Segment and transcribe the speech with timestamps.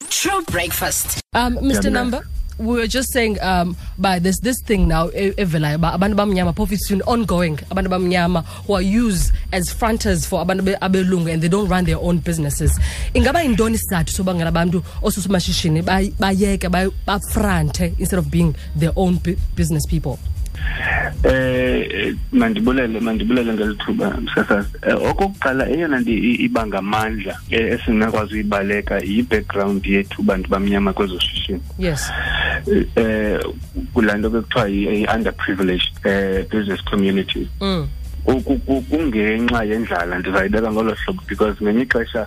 [0.00, 1.20] True breakfast.
[1.34, 1.90] Um, Mr.
[1.90, 2.22] Number,
[2.58, 6.54] we were just saying um by this this thing now e- evelayo ba abantu bamnyama
[6.56, 11.48] profit ongoing abantu bamnyama who are used as fronters for abantu abe- abelungu and they
[11.48, 12.72] don't run their own businesses
[13.14, 19.20] ingaba yintoni isizathu sobangela abantu ososomashishini bay- bayeke bay- bafrante instead of being their own
[19.54, 20.18] business people
[21.24, 28.98] eh mandibulele mandibulele ngelithuba msasazi Eh, okokuqala eyona nto i- iba ngamandla eh, esingakwazi uyibaleka
[28.98, 31.60] yi-background yethu bantu bamnyama kwezoshishino.
[31.78, 32.10] Yes.
[32.96, 33.40] Eh
[33.94, 37.48] kulaa nto ke kuthiwa yi-underprivileged eh business community.
[37.60, 37.88] Mm.
[38.26, 42.26] Uku- ku- kungenxa yendlala ndizayibeka ngolo hlobo because ngenye ixesha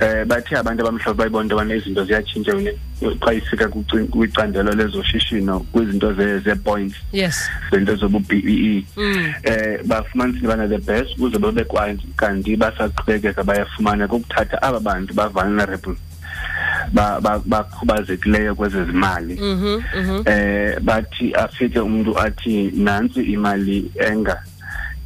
[0.00, 2.74] eh bathe abantu abamhlophe bayibona into yobana izinto ziyatshintsha wene-
[3.20, 7.48] xa ifika kwicin- kwicandelo lezoshishino kwizinto ze- ze-points yes.
[7.70, 8.84] zinto zobu-b e e.
[8.96, 9.32] Mm.
[9.42, 15.96] eh bafumanisa bana the best ukuze babekwazi kanti basaqhubekeka bayafumana kukuthatha aba bantu ba-vulnerable
[16.92, 19.34] ba- ba- bakhubazekileyo kwezezimali.
[19.40, 24.36] Mhm mhm eh bathi afike umuntu athi nantsi imali enga.
[24.36, 24.53] ndi- ndi-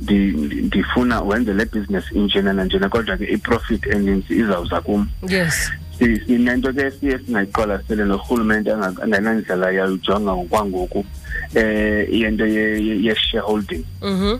[0.00, 5.08] ndifuna wenze le business injena nanjena kodwa ke i-profit eninzi izawuza kum.
[5.28, 5.70] Yes.
[5.98, 11.04] Sinento ke siye singayiqwalasele norhulumente angenandlela yayijonga ngokwangoku um
[12.10, 13.84] yento ye-shareholding.
[14.02, 14.38] Mhm.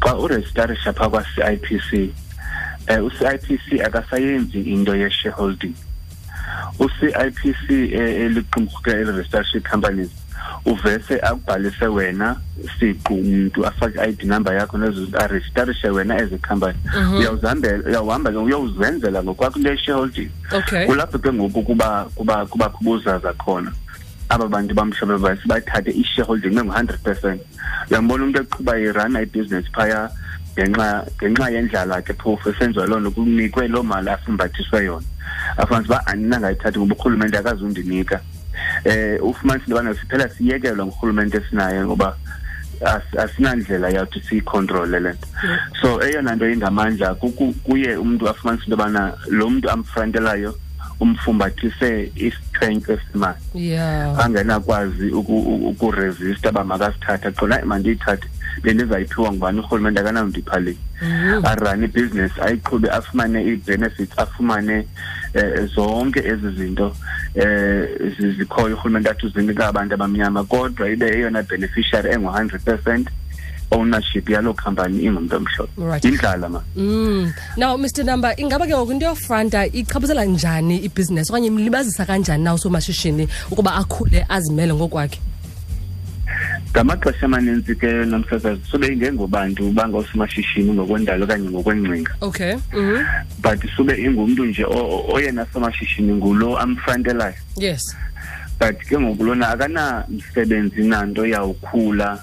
[0.00, 2.10] Xa urejitarisha phaa kwa-c i p c
[2.90, 5.74] um u-c i p c akasayenzi into ye-shareholding.
[6.78, 10.10] U-c i p c eh, eliqumrhuke eli-registership companies
[10.64, 12.36] uvese akubhalise wena
[12.78, 14.76] siqu umntu afake i-id number yakho
[15.18, 16.78] arejistarishe wena as company.
[17.18, 20.86] Uyawuzihambela uyawuhamba ke uyawuzenzela ngokwakho le shareholding okay.
[20.86, 23.72] Kulapho ke ngoku kuba kuba kubakho ubuzaza khona.
[24.28, 27.42] Aba bantu bamhlophe basi bathathe i-shareholding bengu-hundred percent.
[27.90, 30.10] Uyambona umntu eqhuba irana ibhizinesi phaya
[30.56, 35.06] ngenxa ngenxa yendlala ke phofu esenziwa loo nto kunikwe loo mali afumbathiswe yona.
[35.56, 38.20] Afanise uba andinangayithathi ngoba urhulumente akazundinika
[38.84, 42.16] eh ufumanisa into yobana siphela siyekelwa ngurhulumente esinayo ngoba
[42.84, 45.26] as- asinandlela yawuthi siyikhontrole le nto.
[45.80, 50.54] So eyona nto ingamandla kuku- kuye umntu afumanisa into yobana lo mntu amfrantelayo
[51.00, 54.18] umfumbathise i-strength esimali yeah.
[54.24, 57.30] Angenakwazi uku- u- ukuresista uba makasithathe.
[57.30, 57.62] Khona
[58.62, 59.58] "Hayi, mandiyithathe bendizayiphiwa ngubani?
[59.58, 60.78] Urhulumente akanandipha iphaleni
[61.44, 64.86] arane ibhizinesi ayiqhube afumane ii-benefits afumane
[65.34, 66.96] um zonke ezi zinto
[67.36, 73.08] um zikhoyo urhulumente athi uzinika abantu abamnyama kodwa ibe eyona beneficiary engu-hundred percent
[73.70, 76.06] ownership yaloo company ingumntu omhlophe.
[76.08, 76.62] Yindlala ma.
[76.76, 77.32] Mm.
[77.56, 82.54] Now Mr Number ingaba ke ngoku into yofranta ichaphazela njani ibusiness okanye imlibazisa kanjani na
[82.54, 85.20] usomashishini ukuba akhule azimele ngokwakhe
[86.74, 92.10] ngamaxesha amaninzi ke nomsasazi sube ingengobantu bangoosomashishini ngokwendalo okanye ngokwengcinga.
[92.20, 92.98] Okay mhm.
[93.42, 97.34] But sube ingumntu nje o- o- oyena somashishini ngulo amfrantelayo.
[97.56, 97.96] Yes.
[98.58, 102.18] But ke ngoku lona akanamsebenzi nanto yawukhula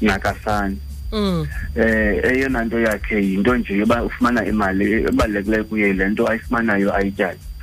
[0.00, 0.78] nakasani.
[1.12, 1.46] Mm.
[1.74, 7.38] Eh eyona nto yakhe yinto nje yoba ufumana imali ebalulekileyo kuye le nto ayifumanayo ayityayo
[7.38, 7.57] A-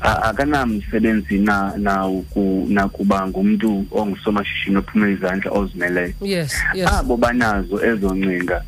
[0.00, 6.88] akanamsebenzi na nawuku- nakuba ngumntu ongusomashishini ophume izandla ozimeleyo yes yes.
[6.92, 8.62] Abo banazo ezo ngcinga.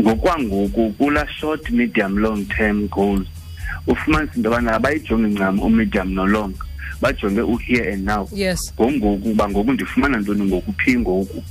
[0.00, 3.26] Ngokwangoku kula short medium long term goals
[3.86, 6.52] ufumanisa into yobana abayijongi ncam u-medium nolong
[7.00, 8.28] bajonge u-here and now.
[8.32, 8.72] Yes.
[8.74, 11.42] Ngongoku uba ngoku ndifumana ntoni ngoku phi ngoku?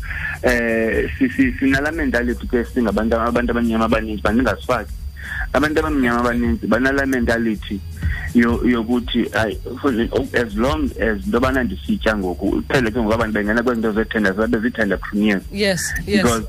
[0.43, 4.91] Eh si- si- sinala mentality ke singabantu abantu abamnyama abaninzi bandingasifaki
[5.53, 7.79] abantu abamnyama abaninzi banala mentality yo-
[8.35, 9.59] yokuthi hayi
[10.33, 14.57] as long as into yobana ndisitya ngoku phele ke ngoku abantu bengena kwezinto zethenda zabe
[14.57, 16.23] zii-tender premiers yes yes.
[16.23, 16.47] Because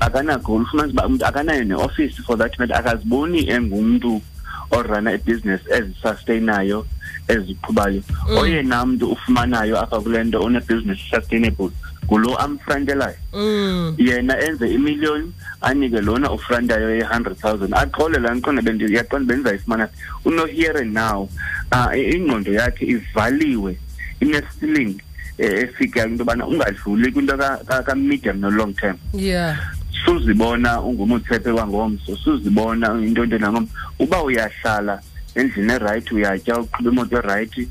[0.00, 4.22] akanagoli ufumanisa uba umntu akanayo ne-office for that matter akaziboni engumntu
[4.70, 6.86] orana ibhizinesi ezisusteyinayo
[7.28, 8.02] eziqhubayo.
[8.40, 11.70] Oyena mntu ufumanayo apha kule nto onebhizinesi sustainable
[12.08, 13.94] ngulo amfrantelayo mm.
[13.98, 17.74] Yena enze imiliyoni anike lona ufrantayo ye-hundred thousand.
[17.74, 19.96] Aqole laa nqondo bendiyaqonda bendizayifumana phi.
[20.24, 21.28] uno-here and now
[21.72, 23.76] um ingqondo yakhe ivaliwe
[24.20, 24.94] ine-ceiling
[25.38, 28.96] eh, efikayo into yobana ungadluli kwinto ka- ka- ka-medium no-long term.
[29.12, 29.56] Yeah.
[30.04, 33.72] Suzibona ungumutsephe wangomso suzibona into nto nangomso.
[33.98, 35.00] Uba uyahlala
[35.34, 37.68] endlini erayithi uyatya uqhuba imoto erayithi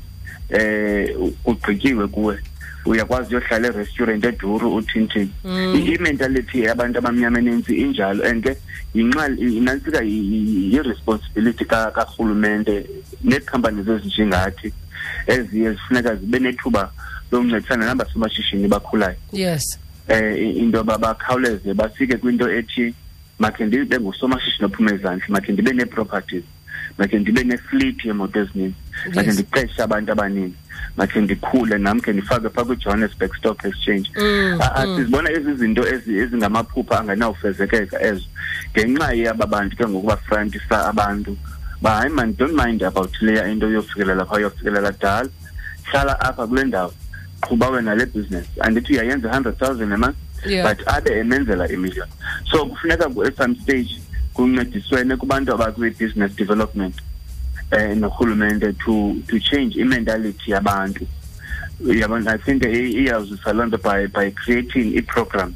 [0.50, 2.38] eh kugqityiwe kuwe.
[2.88, 5.30] Uyakwazi uyohlala erestaurant eduru uthinthini
[5.76, 8.56] I- imentality yabantu abamnyama enintsi injalo and ke
[8.94, 12.86] yinxa inantsika yi-responsibility ka- karhulumente
[13.24, 14.72] neekhampani ezinjengathi
[15.26, 16.90] eziye zifuneka zibe nethuba
[17.32, 19.16] lokuncedisana nabasomashishini bakhulayo.
[19.32, 19.78] Yes.
[20.08, 22.94] Eh into yoba bakhawuleze bafike kwinto ethi
[23.38, 26.44] makhe ndibe ngusomashishini ophume ezandla makhe ndibe nee-properties
[26.98, 28.74] makhe ndibe ne-fleet yeemoto ezininzi
[29.14, 29.34] makhe Yes.
[29.34, 30.54] ndiqeshe abantu abaninzi.
[30.96, 34.10] Makhe ndikhule nam khe ndifake phaa kwijohannesburg stock exchange.
[34.16, 38.24] Mm, Ah, ah, sizibona ezi zinto ezi- ezingamaphupha angenawufezekeka ezo.
[38.76, 41.36] Ngenxa yaba bantu ke ngoku bafrantisa abantu
[41.82, 45.28] ba hayi man don't mind about leya into yofikelela phaa yofikelela dala
[45.84, 46.92] hlala apha kule ndawo
[47.40, 48.46] qhuba wena le business.
[48.60, 50.14] Andithi uyayenza i-hundred thousand eman
[50.46, 50.68] Yeah.
[50.68, 52.06] but abe emenzela imillion.
[52.50, 54.00] So kufuneka ku- at some stage
[54.34, 56.94] kuncediswene kubantu abakwi-business development
[57.70, 61.06] eh norhulumente to to change i-mentality yabantu.
[61.80, 65.54] Yabona i think iyawuzisa loo nto by by creating i-program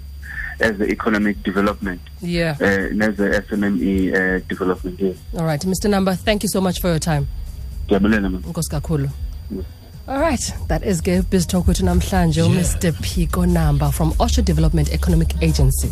[0.61, 2.57] as the economic development yeah.
[2.61, 7.01] uh, neze-sme uh, development yes all right mr number thank you so much for your
[7.01, 7.27] time.
[7.89, 9.11] Inkosi
[10.09, 12.43] all right that is ke biz talk namhlanje.
[12.43, 15.91] Umr phiko number from osho development economic agency